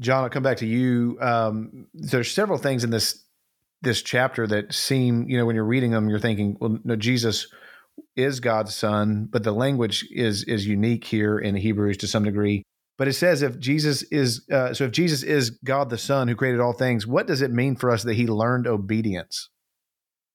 Jon, 0.00 0.24
I'll 0.24 0.30
come 0.30 0.42
back 0.42 0.58
to 0.58 0.66
you. 0.66 1.18
Um, 1.20 1.86
there's 1.94 2.30
several 2.30 2.58
things 2.58 2.84
in 2.84 2.90
this 2.90 3.24
this 3.82 4.02
chapter 4.02 4.46
that 4.46 4.72
seem, 4.72 5.28
you 5.28 5.36
know, 5.36 5.46
when 5.46 5.54
you're 5.54 5.64
reading 5.64 5.90
them, 5.90 6.08
you're 6.08 6.18
thinking, 6.18 6.56
well, 6.60 6.78
no, 6.82 6.96
Jesus 6.96 7.46
is 8.16 8.40
God's 8.40 8.74
son, 8.74 9.28
but 9.30 9.42
the 9.42 9.52
language 9.52 10.06
is 10.10 10.44
is 10.44 10.66
unique 10.66 11.04
here 11.04 11.38
in 11.38 11.54
Hebrews 11.54 11.96
to 11.98 12.08
some 12.08 12.24
degree. 12.24 12.62
But 12.98 13.08
it 13.08 13.12
says 13.12 13.42
if 13.42 13.58
Jesus 13.58 14.02
is 14.04 14.46
uh, 14.50 14.72
so 14.74 14.84
if 14.84 14.90
Jesus 14.92 15.22
is 15.22 15.50
God 15.64 15.90
the 15.90 15.98
Son 15.98 16.28
who 16.28 16.34
created 16.34 16.60
all 16.60 16.72
things, 16.72 17.06
what 17.06 17.26
does 17.26 17.42
it 17.42 17.52
mean 17.52 17.76
for 17.76 17.90
us 17.90 18.02
that 18.04 18.14
He 18.14 18.26
learned 18.26 18.66
obedience? 18.66 19.50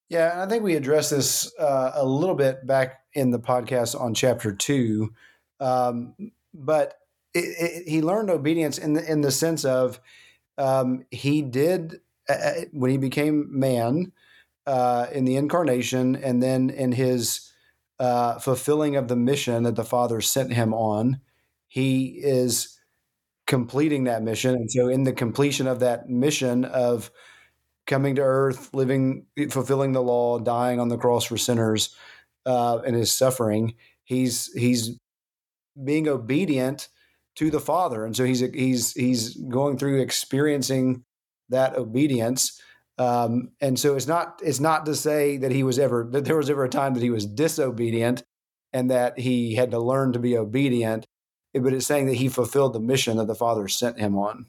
Yeah, 0.08 0.32
and 0.32 0.42
I 0.42 0.46
think 0.46 0.62
we 0.62 0.76
addressed 0.76 1.10
this 1.10 1.52
uh, 1.58 1.92
a 1.94 2.04
little 2.04 2.34
bit 2.34 2.66
back 2.66 3.00
in 3.14 3.30
the 3.30 3.38
podcast 3.38 3.98
on 3.98 4.14
chapter 4.14 4.52
two, 4.52 5.12
um, 5.58 6.14
but 6.54 6.94
it, 7.34 7.38
it, 7.84 7.88
he 7.88 8.02
learned 8.02 8.30
obedience 8.30 8.78
in 8.78 8.94
the 8.94 9.10
in 9.10 9.20
the 9.22 9.30
sense 9.30 9.64
of 9.64 10.00
um, 10.58 11.04
he 11.10 11.42
did 11.42 12.00
uh, 12.28 12.52
when 12.72 12.90
he 12.90 12.98
became 12.98 13.46
man 13.58 14.12
uh, 14.66 15.06
in 15.12 15.24
the 15.24 15.36
incarnation, 15.36 16.16
and 16.16 16.42
then 16.42 16.70
in 16.70 16.92
his 16.92 17.50
uh, 17.98 18.38
fulfilling 18.38 18.96
of 18.96 19.08
the 19.08 19.16
mission 19.16 19.64
that 19.64 19.76
the 19.76 19.84
Father 19.84 20.20
sent 20.20 20.52
him 20.52 20.74
on 20.74 21.20
he 21.68 22.20
is 22.22 22.78
completing 23.46 24.04
that 24.04 24.22
mission. 24.22 24.54
And 24.54 24.70
so, 24.70 24.88
in 24.88 25.04
the 25.04 25.12
completion 25.12 25.66
of 25.66 25.80
that 25.80 26.08
mission 26.08 26.64
of 26.64 27.10
coming 27.86 28.16
to 28.16 28.22
earth, 28.22 28.72
living, 28.74 29.26
fulfilling 29.50 29.92
the 29.92 30.02
law, 30.02 30.38
dying 30.38 30.80
on 30.80 30.88
the 30.88 30.98
cross 30.98 31.24
for 31.24 31.36
sinners, 31.36 31.94
uh, 32.46 32.78
and 32.86 32.96
his 32.96 33.12
suffering, 33.12 33.74
he's 34.04 34.52
he's 34.54 34.98
being 35.84 36.08
obedient 36.08 36.88
to 37.36 37.50
the 37.50 37.60
Father, 37.60 38.04
and 38.04 38.16
so 38.16 38.24
he's 38.24 38.40
he's 38.40 38.92
he's 38.92 39.36
going 39.36 39.78
through 39.78 40.00
experiencing 40.00 41.04
that 41.48 41.76
obedience. 41.76 42.60
Um, 42.98 43.52
and 43.60 43.78
so 43.78 43.96
it's 43.96 44.06
not 44.06 44.40
it's 44.42 44.60
not 44.60 44.86
to 44.86 44.94
say 44.94 45.38
that 45.38 45.50
he 45.52 45.62
was 45.62 45.78
ever 45.78 46.08
that 46.12 46.24
there 46.24 46.36
was 46.36 46.50
ever 46.50 46.64
a 46.64 46.68
time 46.68 46.94
that 46.94 47.02
he 47.02 47.10
was 47.10 47.26
disobedient 47.26 48.22
and 48.72 48.90
that 48.90 49.18
he 49.18 49.54
had 49.54 49.70
to 49.70 49.78
learn 49.78 50.12
to 50.12 50.18
be 50.18 50.36
obedient, 50.36 51.06
but 51.54 51.72
it's 51.72 51.86
saying 51.86 52.06
that 52.06 52.14
he 52.16 52.28
fulfilled 52.28 52.72
the 52.72 52.80
mission 52.80 53.16
that 53.16 53.26
the 53.26 53.34
Father 53.34 53.68
sent 53.68 53.98
him 53.98 54.16
on. 54.16 54.46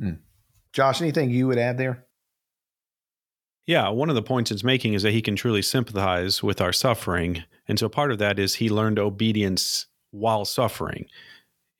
Hmm. 0.00 0.14
Josh, 0.72 1.00
anything 1.00 1.30
you 1.30 1.46
would 1.48 1.58
add 1.58 1.78
there? 1.78 2.06
Yeah, 3.66 3.88
one 3.90 4.08
of 4.08 4.16
the 4.16 4.22
points 4.22 4.50
it's 4.50 4.64
making 4.64 4.94
is 4.94 5.02
that 5.02 5.12
he 5.12 5.22
can 5.22 5.36
truly 5.36 5.62
sympathize 5.62 6.42
with 6.42 6.60
our 6.60 6.72
suffering. 6.72 7.44
And 7.68 7.78
so 7.78 7.88
part 7.88 8.10
of 8.10 8.18
that 8.18 8.38
is 8.38 8.54
he 8.54 8.68
learned 8.68 8.98
obedience 8.98 9.86
while 10.10 10.44
suffering. 10.44 11.06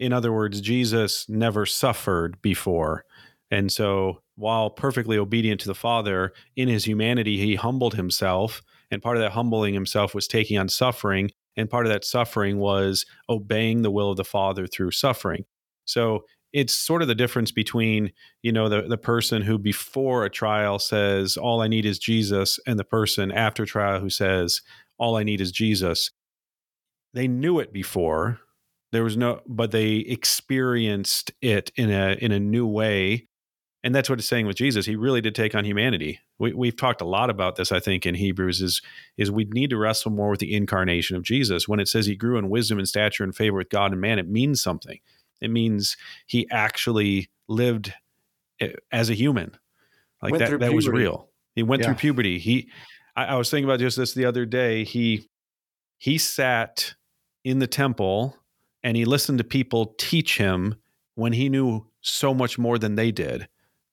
In 0.02 0.12
other 0.12 0.32
words, 0.32 0.60
Jesus 0.60 1.28
never 1.28 1.64
suffered 1.64 2.42
before. 2.42 3.04
And 3.52 3.70
so 3.70 4.20
while 4.34 4.68
perfectly 4.68 5.16
obedient 5.16 5.60
to 5.60 5.68
the 5.68 5.76
Father, 5.76 6.32
in 6.56 6.66
his 6.66 6.84
humanity, 6.84 7.38
he 7.38 7.54
humbled 7.54 7.94
himself. 7.94 8.62
And 8.90 9.00
part 9.00 9.16
of 9.16 9.22
that 9.22 9.30
humbling 9.30 9.74
himself 9.74 10.12
was 10.12 10.26
taking 10.26 10.58
on 10.58 10.68
suffering. 10.68 11.30
And 11.56 11.70
part 11.70 11.86
of 11.86 11.92
that 11.92 12.04
suffering 12.04 12.58
was 12.58 13.06
obeying 13.28 13.82
the 13.82 13.92
will 13.92 14.10
of 14.10 14.16
the 14.16 14.24
Father 14.24 14.66
through 14.66 14.90
suffering. 14.90 15.44
So 15.84 16.24
it's 16.52 16.74
sort 16.74 17.02
of 17.02 17.08
the 17.08 17.14
difference 17.14 17.52
between 17.52 18.10
you 18.42 18.50
know 18.50 18.68
the 18.68 18.82
the 18.82 18.98
person 18.98 19.40
who 19.40 19.56
before 19.56 20.24
a 20.24 20.30
trial 20.30 20.78
says 20.78 21.36
all 21.36 21.62
I 21.62 21.68
need 21.68 21.86
is 21.86 21.98
Jesus 21.98 22.58
and 22.66 22.78
the 22.78 22.84
person 22.84 23.30
after 23.30 23.64
trial 23.64 24.00
who 24.00 24.10
says 24.10 24.62
all 24.98 25.16
I 25.16 25.22
need 25.22 25.40
is 25.40 25.52
Jesus. 25.52 26.10
They 27.14 27.28
knew 27.28 27.60
it 27.60 27.72
before. 27.72 28.40
There 28.92 29.02
was 29.02 29.16
no 29.16 29.40
but 29.46 29.70
they 29.70 29.96
experienced 29.96 31.32
it 31.40 31.72
in 31.76 31.90
a 31.90 32.16
in 32.20 32.32
a 32.32 32.40
new 32.40 32.66
way. 32.66 33.28
And 33.84 33.92
that's 33.92 34.08
what 34.08 34.20
it's 34.20 34.28
saying 34.28 34.46
with 34.46 34.54
Jesus. 34.54 34.86
He 34.86 34.94
really 34.94 35.20
did 35.20 35.34
take 35.34 35.56
on 35.56 35.64
humanity. 35.64 36.20
We, 36.38 36.52
we've 36.52 36.76
talked 36.76 37.00
a 37.00 37.04
lot 37.04 37.30
about 37.30 37.56
this, 37.56 37.72
I 37.72 37.80
think, 37.80 38.06
in 38.06 38.14
Hebrews. 38.14 38.62
Is 38.62 38.80
is 39.16 39.30
we 39.30 39.44
need 39.46 39.70
to 39.70 39.76
wrestle 39.76 40.12
more 40.12 40.30
with 40.30 40.38
the 40.38 40.54
incarnation 40.54 41.16
of 41.16 41.24
Jesus. 41.24 41.66
When 41.66 41.80
it 41.80 41.88
says 41.88 42.06
he 42.06 42.14
grew 42.14 42.38
in 42.38 42.48
wisdom 42.48 42.78
and 42.78 42.86
stature 42.86 43.24
and 43.24 43.34
favor 43.34 43.56
with 43.56 43.70
God 43.70 43.90
and 43.90 44.00
man, 44.00 44.20
it 44.20 44.28
means 44.28 44.62
something 44.62 45.00
it 45.42 45.50
means 45.50 45.96
he 46.26 46.48
actually 46.50 47.28
lived 47.48 47.92
eh, 48.60 48.72
as 48.90 49.10
a 49.10 49.14
human. 49.14 49.58
Like 50.22 50.32
went 50.32 50.44
that, 50.44 50.60
that 50.60 50.72
was 50.72 50.88
real. 50.88 51.28
He 51.56 51.64
went 51.64 51.82
yeah. 51.82 51.88
through 51.88 51.96
puberty. 51.96 52.38
He, 52.38 52.70
I, 53.16 53.24
I 53.24 53.34
was 53.34 53.50
thinking 53.50 53.68
about 53.68 53.80
just 53.80 53.96
this 53.98 54.14
the 54.14 54.24
other 54.24 54.46
day. 54.46 54.84
He, 54.84 55.28
he 55.98 56.16
sat 56.16 56.94
in 57.44 57.58
the 57.58 57.66
temple 57.66 58.36
and 58.82 58.96
he 58.96 59.04
listened 59.04 59.38
to 59.38 59.44
people 59.44 59.94
teach 59.98 60.38
him 60.38 60.74
when 61.14 61.32
he 61.32 61.48
knew 61.48 61.86
so 62.00 62.34
much 62.34 62.58
more 62.58 62.78
than 62.78 62.94
they 62.94 63.10
did 63.10 63.48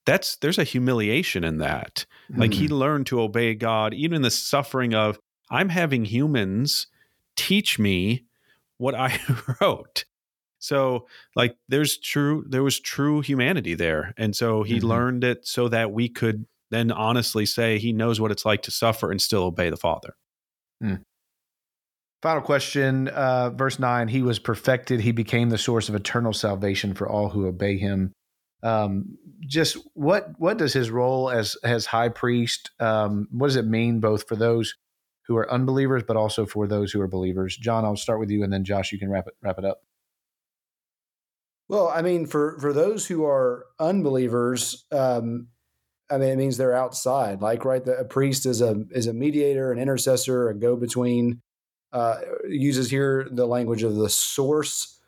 that's 0.05 0.37
there's 0.37 0.57
a 0.57 0.63
humiliation 0.63 1.43
in 1.43 1.57
that 1.57 2.05
mm. 2.31 2.39
like 2.39 2.53
he 2.53 2.67
mm. 2.67 2.71
learned 2.71 3.05
to 3.05 3.21
obey 3.21 3.53
god 3.53 3.93
even 3.93 4.17
in 4.17 4.21
the 4.21 4.31
suffering 4.31 4.93
of 4.93 5.19
i'm 5.51 5.69
having 5.69 6.05
humans 6.05 6.87
teach 7.35 7.77
me 7.77 8.23
what 8.77 8.95
i 8.95 9.19
wrote 9.61 10.05
so 10.59 11.07
like 11.35 11.57
there's 11.67 11.97
true 11.97 12.45
there 12.47 12.63
was 12.63 12.79
true 12.79 13.21
humanity 13.21 13.73
there. 13.73 14.13
And 14.17 14.35
so 14.35 14.63
he 14.63 14.77
mm-hmm. 14.77 14.87
learned 14.87 15.23
it 15.23 15.47
so 15.47 15.69
that 15.69 15.91
we 15.91 16.09
could 16.09 16.45
then 16.69 16.91
honestly 16.91 17.45
say 17.45 17.79
he 17.79 17.91
knows 17.91 18.19
what 18.19 18.31
it's 18.31 18.45
like 18.45 18.61
to 18.63 18.71
suffer 18.71 19.09
and 19.09 19.21
still 19.21 19.43
obey 19.43 19.69
the 19.69 19.77
Father. 19.77 20.15
Mm. 20.83 21.03
Final 22.21 22.41
question, 22.41 23.07
uh, 23.07 23.49
verse 23.51 23.79
nine. 23.79 24.09
He 24.09 24.21
was 24.21 24.39
perfected. 24.39 24.99
He 24.99 25.13
became 25.13 25.49
the 25.49 25.57
source 25.57 25.87
of 25.87 25.95
eternal 25.95 26.33
salvation 26.33 26.93
for 26.93 27.07
all 27.07 27.29
who 27.29 27.47
obey 27.47 27.77
him. 27.77 28.11
Um, 28.61 29.17
just 29.47 29.77
what 29.93 30.31
what 30.37 30.57
does 30.57 30.73
his 30.73 30.91
role 30.91 31.29
as 31.29 31.55
as 31.63 31.85
high 31.85 32.09
priest? 32.09 32.71
Um, 32.79 33.29
what 33.31 33.47
does 33.47 33.55
it 33.55 33.65
mean 33.65 34.01
both 34.01 34.27
for 34.27 34.35
those 34.35 34.75
who 35.27 35.37
are 35.37 35.49
unbelievers, 35.49 36.03
but 36.05 36.17
also 36.17 36.45
for 36.45 36.67
those 36.67 36.91
who 36.91 36.99
are 36.99 37.07
believers? 37.07 37.55
Jon, 37.55 37.85
I'll 37.85 37.95
start 37.95 38.19
with 38.19 38.29
you, 38.29 38.43
and 38.43 38.51
then 38.51 38.65
Josh, 38.65 38.91
you 38.91 38.99
can 38.99 39.09
wrap 39.09 39.27
it 39.27 39.35
wrap 39.41 39.57
it 39.57 39.63
up. 39.63 39.79
Well, 41.69 41.87
I 41.87 42.01
mean, 42.01 42.25
for 42.25 42.57
for 42.59 42.73
those 42.73 43.07
who 43.07 43.23
are 43.23 43.65
unbelievers, 43.79 44.85
um, 44.91 45.47
I 46.11 46.17
mean, 46.17 46.29
it 46.31 46.37
means 46.37 46.57
they're 46.57 46.75
outside. 46.75 47.41
Like, 47.41 47.63
right, 47.63 47.85
the, 47.85 47.97
a 47.97 48.03
priest 48.03 48.45
is 48.45 48.59
a 48.59 48.83
is 48.91 49.07
a 49.07 49.13
mediator, 49.13 49.71
an 49.71 49.79
intercessor, 49.79 50.49
a 50.49 50.53
go 50.53 50.75
between. 50.75 51.41
Uh, 51.91 52.17
uses 52.47 52.89
here 52.89 53.27
the 53.31 53.47
language 53.47 53.81
of 53.83 53.95
the 53.95 54.09
source 54.09 54.99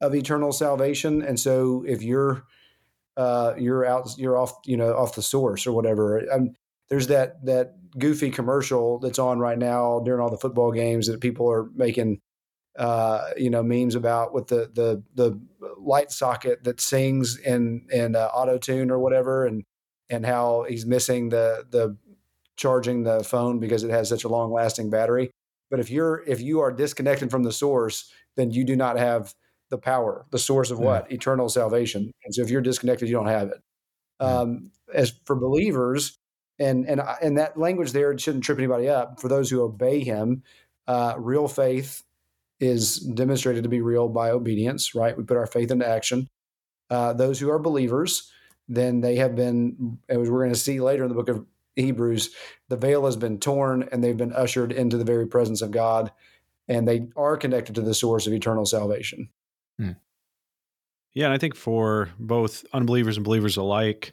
of 0.00 0.14
eternal 0.14 0.52
salvation, 0.52 1.22
and 1.22 1.38
so 1.38 1.84
if 1.86 2.02
you're 2.02 2.44
uh, 3.16 3.54
you're 3.58 3.84
out, 3.84 4.08
you're 4.16 4.38
off, 4.38 4.52
you 4.64 4.76
know, 4.76 4.94
off 4.94 5.16
the 5.16 5.22
source 5.22 5.66
or 5.66 5.72
whatever. 5.72 6.22
Um, 6.32 6.54
there's 6.88 7.08
that 7.08 7.44
that 7.44 7.74
goofy 7.98 8.30
commercial 8.30 9.00
that's 9.00 9.18
on 9.18 9.40
right 9.40 9.58
now 9.58 10.00
during 10.04 10.20
all 10.20 10.30
the 10.30 10.38
football 10.38 10.70
games 10.70 11.08
that 11.08 11.20
people 11.20 11.50
are 11.50 11.68
making 11.74 12.20
uh, 12.78 13.30
you 13.36 13.50
know 13.50 13.62
memes 13.62 13.96
about 13.96 14.32
with 14.32 14.46
the 14.46 14.70
the 14.72 15.02
the 15.14 15.38
light 15.78 16.12
socket 16.12 16.62
that 16.64 16.80
sings 16.80 17.36
in 17.36 17.86
in 17.90 18.14
uh, 18.14 18.26
auto 18.26 18.56
tune 18.56 18.90
or 18.90 19.00
whatever, 19.00 19.44
and 19.44 19.64
and 20.08 20.24
how 20.24 20.64
he's 20.68 20.86
missing 20.86 21.28
the 21.28 21.66
the 21.70 21.96
charging 22.56 23.02
the 23.02 23.22
phone 23.24 23.58
because 23.58 23.82
it 23.84 23.90
has 23.90 24.08
such 24.08 24.24
a 24.24 24.28
long 24.28 24.52
lasting 24.52 24.90
battery. 24.90 25.30
But 25.70 25.80
if 25.80 25.90
you're 25.90 26.22
if 26.26 26.40
you 26.40 26.60
are 26.60 26.72
disconnected 26.72 27.30
from 27.30 27.42
the 27.42 27.52
source, 27.52 28.10
then 28.36 28.50
you 28.50 28.64
do 28.64 28.76
not 28.76 28.98
have 28.98 29.34
the 29.70 29.78
power, 29.78 30.26
the 30.30 30.38
source 30.38 30.70
of 30.70 30.78
what 30.78 31.06
yeah. 31.10 31.16
eternal 31.16 31.48
salvation. 31.48 32.10
And 32.24 32.34
so 32.34 32.42
if 32.42 32.50
you're 32.50 32.62
disconnected, 32.62 33.08
you 33.08 33.14
don't 33.14 33.26
have 33.26 33.48
it. 33.48 33.62
Yeah. 34.20 34.26
Um, 34.26 34.70
as 34.92 35.12
for 35.26 35.36
believers, 35.36 36.18
and 36.58 36.88
and 36.88 37.02
and 37.22 37.38
that 37.38 37.58
language 37.58 37.92
there 37.92 38.16
shouldn't 38.18 38.44
trip 38.44 38.58
anybody 38.58 38.88
up. 38.88 39.20
For 39.20 39.28
those 39.28 39.50
who 39.50 39.62
obey 39.62 40.00
Him, 40.00 40.42
uh, 40.86 41.14
real 41.18 41.48
faith 41.48 42.02
is 42.60 42.96
demonstrated 42.96 43.62
to 43.62 43.68
be 43.68 43.80
real 43.80 44.08
by 44.08 44.30
obedience, 44.30 44.94
right? 44.94 45.16
We 45.16 45.24
put 45.24 45.36
our 45.36 45.46
faith 45.46 45.70
into 45.70 45.86
action. 45.86 46.28
Uh, 46.90 47.12
those 47.12 47.38
who 47.38 47.50
are 47.50 47.58
believers, 47.58 48.32
then 48.68 49.00
they 49.00 49.16
have 49.16 49.36
been, 49.36 49.98
as 50.08 50.28
we're 50.28 50.40
going 50.40 50.52
to 50.52 50.58
see 50.58 50.80
later 50.80 51.04
in 51.04 51.08
the 51.08 51.14
book 51.14 51.28
of 51.28 51.46
Hebrews, 51.82 52.30
the 52.68 52.76
veil 52.76 53.04
has 53.04 53.16
been 53.16 53.38
torn 53.38 53.88
and 53.90 54.02
they've 54.02 54.16
been 54.16 54.32
ushered 54.32 54.72
into 54.72 54.96
the 54.96 55.04
very 55.04 55.26
presence 55.26 55.62
of 55.62 55.70
God, 55.70 56.12
and 56.68 56.86
they 56.86 57.08
are 57.16 57.36
connected 57.36 57.74
to 57.76 57.80
the 57.80 57.94
source 57.94 58.26
of 58.26 58.32
eternal 58.32 58.66
salvation. 58.66 59.28
Hmm. 59.78 59.92
Yeah, 61.14 61.26
and 61.26 61.34
I 61.34 61.38
think 61.38 61.56
for 61.56 62.10
both 62.18 62.64
unbelievers 62.72 63.16
and 63.16 63.24
believers 63.24 63.56
alike, 63.56 64.12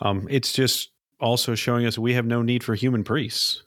um, 0.00 0.26
it's 0.28 0.52
just 0.52 0.90
also 1.20 1.54
showing 1.54 1.86
us 1.86 1.96
we 1.96 2.14
have 2.14 2.26
no 2.26 2.42
need 2.42 2.64
for 2.64 2.74
human 2.74 3.04
priests. 3.04 3.62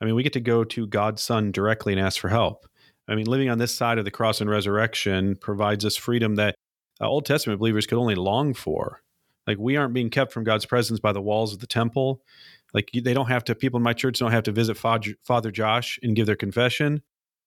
I 0.00 0.04
mean, 0.04 0.14
we 0.14 0.22
get 0.22 0.32
to 0.34 0.40
go 0.40 0.64
to 0.64 0.86
God's 0.86 1.22
Son 1.22 1.52
directly 1.52 1.92
and 1.92 2.00
ask 2.00 2.20
for 2.20 2.28
help. 2.28 2.66
I 3.08 3.14
mean, 3.14 3.26
living 3.26 3.48
on 3.48 3.58
this 3.58 3.74
side 3.74 3.98
of 3.98 4.04
the 4.04 4.10
cross 4.10 4.40
and 4.40 4.50
resurrection 4.50 5.36
provides 5.36 5.84
us 5.84 5.96
freedom 5.96 6.34
that 6.36 6.56
uh, 7.00 7.08
Old 7.08 7.24
Testament 7.24 7.60
believers 7.60 7.86
could 7.86 7.98
only 7.98 8.14
long 8.14 8.54
for. 8.54 9.02
Like 9.46 9.58
we 9.58 9.76
aren't 9.76 9.94
being 9.94 10.10
kept 10.10 10.32
from 10.32 10.44
God's 10.44 10.66
presence 10.66 10.98
by 10.98 11.12
the 11.12 11.22
walls 11.22 11.52
of 11.52 11.60
the 11.60 11.66
temple. 11.66 12.20
Like 12.76 12.90
they 12.92 13.14
don't 13.14 13.28
have 13.28 13.42
to. 13.44 13.54
People 13.54 13.78
in 13.78 13.82
my 13.82 13.94
church 13.94 14.18
don't 14.18 14.32
have 14.32 14.44
to 14.44 14.52
visit 14.52 14.76
Father 14.76 15.50
Josh 15.50 15.98
and 16.02 16.14
give 16.14 16.26
their 16.26 16.36
confession. 16.36 17.02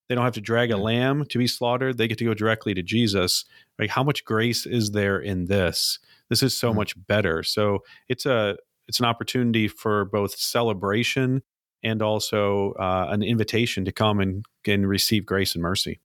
They 0.07 0.15
don't 0.15 0.23
have 0.23 0.33
to 0.33 0.41
drag 0.41 0.71
a 0.71 0.77
lamb 0.77 1.25
to 1.29 1.37
be 1.37 1.45
slaughtered. 1.45 1.99
They 1.99 2.07
get 2.07 2.17
to 2.17 2.25
go 2.25 2.33
directly 2.33 2.73
to 2.73 2.81
Jesus. 2.81 3.45
Like 3.77 3.91
how 3.91 4.03
much 4.03 4.25
grace 4.25 4.65
is 4.65 4.89
there 4.89 5.19
in 5.19 5.45
this? 5.45 5.99
This 6.29 6.41
is 6.41 6.57
so 6.57 6.69
mm-hmm. 6.69 6.77
much 6.77 7.07
better. 7.07 7.43
So 7.43 7.83
it's 8.07 8.25
a 8.25 8.57
it's 8.87 8.99
an 8.99 9.05
opportunity 9.05 9.67
for 9.67 10.05
both 10.05 10.35
celebration 10.35 11.43
and 11.83 12.01
also 12.01 12.73
uh, 12.79 13.07
an 13.11 13.21
invitation 13.21 13.85
to 13.85 13.91
come 13.91 14.19
and, 14.19 14.45
and 14.65 14.89
receive 14.89 15.27
grace 15.27 15.53
and 15.53 15.61
mercy. 15.61 15.99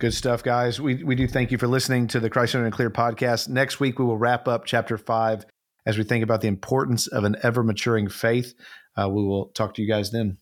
Good 0.00 0.14
stuff, 0.14 0.42
guys. 0.42 0.80
We, 0.80 1.04
we 1.04 1.14
do 1.14 1.28
thank 1.28 1.52
you 1.52 1.58
for 1.58 1.68
listening 1.68 2.06
to 2.08 2.20
the 2.20 2.30
Christ 2.30 2.54
and 2.54 2.72
Clear 2.72 2.90
podcast. 2.90 3.50
Next 3.50 3.80
week, 3.80 3.98
we 3.98 4.06
will 4.06 4.16
wrap 4.16 4.48
up 4.48 4.64
chapter 4.64 4.96
five 4.96 5.44
as 5.86 5.96
we 5.96 6.04
think 6.04 6.22
about 6.22 6.40
the 6.40 6.48
importance 6.48 7.06
of 7.06 7.24
an 7.24 7.36
ever 7.42 7.62
maturing 7.62 8.08
faith. 8.08 8.54
Uh, 8.96 9.08
we 9.08 9.24
will 9.24 9.46
talk 9.54 9.74
to 9.74 9.82
you 9.82 9.88
guys 9.88 10.10
then. 10.10 10.38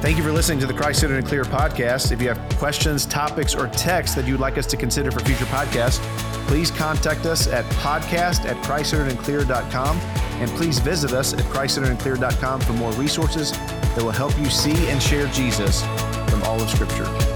Thank 0.00 0.16
you 0.16 0.22
for 0.22 0.32
listening 0.32 0.58
to 0.60 0.66
the 0.66 0.72
Christ 0.72 1.00
Centered 1.00 1.18
and 1.18 1.26
Clear 1.26 1.44
podcast. 1.44 2.10
If 2.10 2.22
you 2.22 2.28
have 2.28 2.56
questions, 2.56 3.04
topics, 3.04 3.54
or 3.54 3.68
texts 3.68 4.16
that 4.16 4.26
you'd 4.26 4.40
like 4.40 4.56
us 4.56 4.66
to 4.68 4.76
consider 4.76 5.10
for 5.10 5.20
future 5.20 5.44
podcasts, 5.44 6.00
please 6.46 6.70
contact 6.70 7.26
us 7.26 7.46
at 7.46 7.66
podcast 7.74 8.46
at 8.46 8.56
christcenteredandclear.com. 8.64 9.96
And 10.40 10.50
please 10.52 10.78
visit 10.78 11.12
us 11.12 11.34
at 11.34 11.40
christcenteredandclear.com 11.40 12.60
for 12.62 12.72
more 12.72 12.92
resources 12.92 13.52
that 13.52 14.02
will 14.02 14.10
help 14.10 14.36
you 14.38 14.48
see 14.48 14.88
and 14.88 15.02
share 15.02 15.26
Jesus 15.28 15.82
from 16.30 16.42
all 16.44 16.60
of 16.60 16.70
Scripture. 16.70 17.29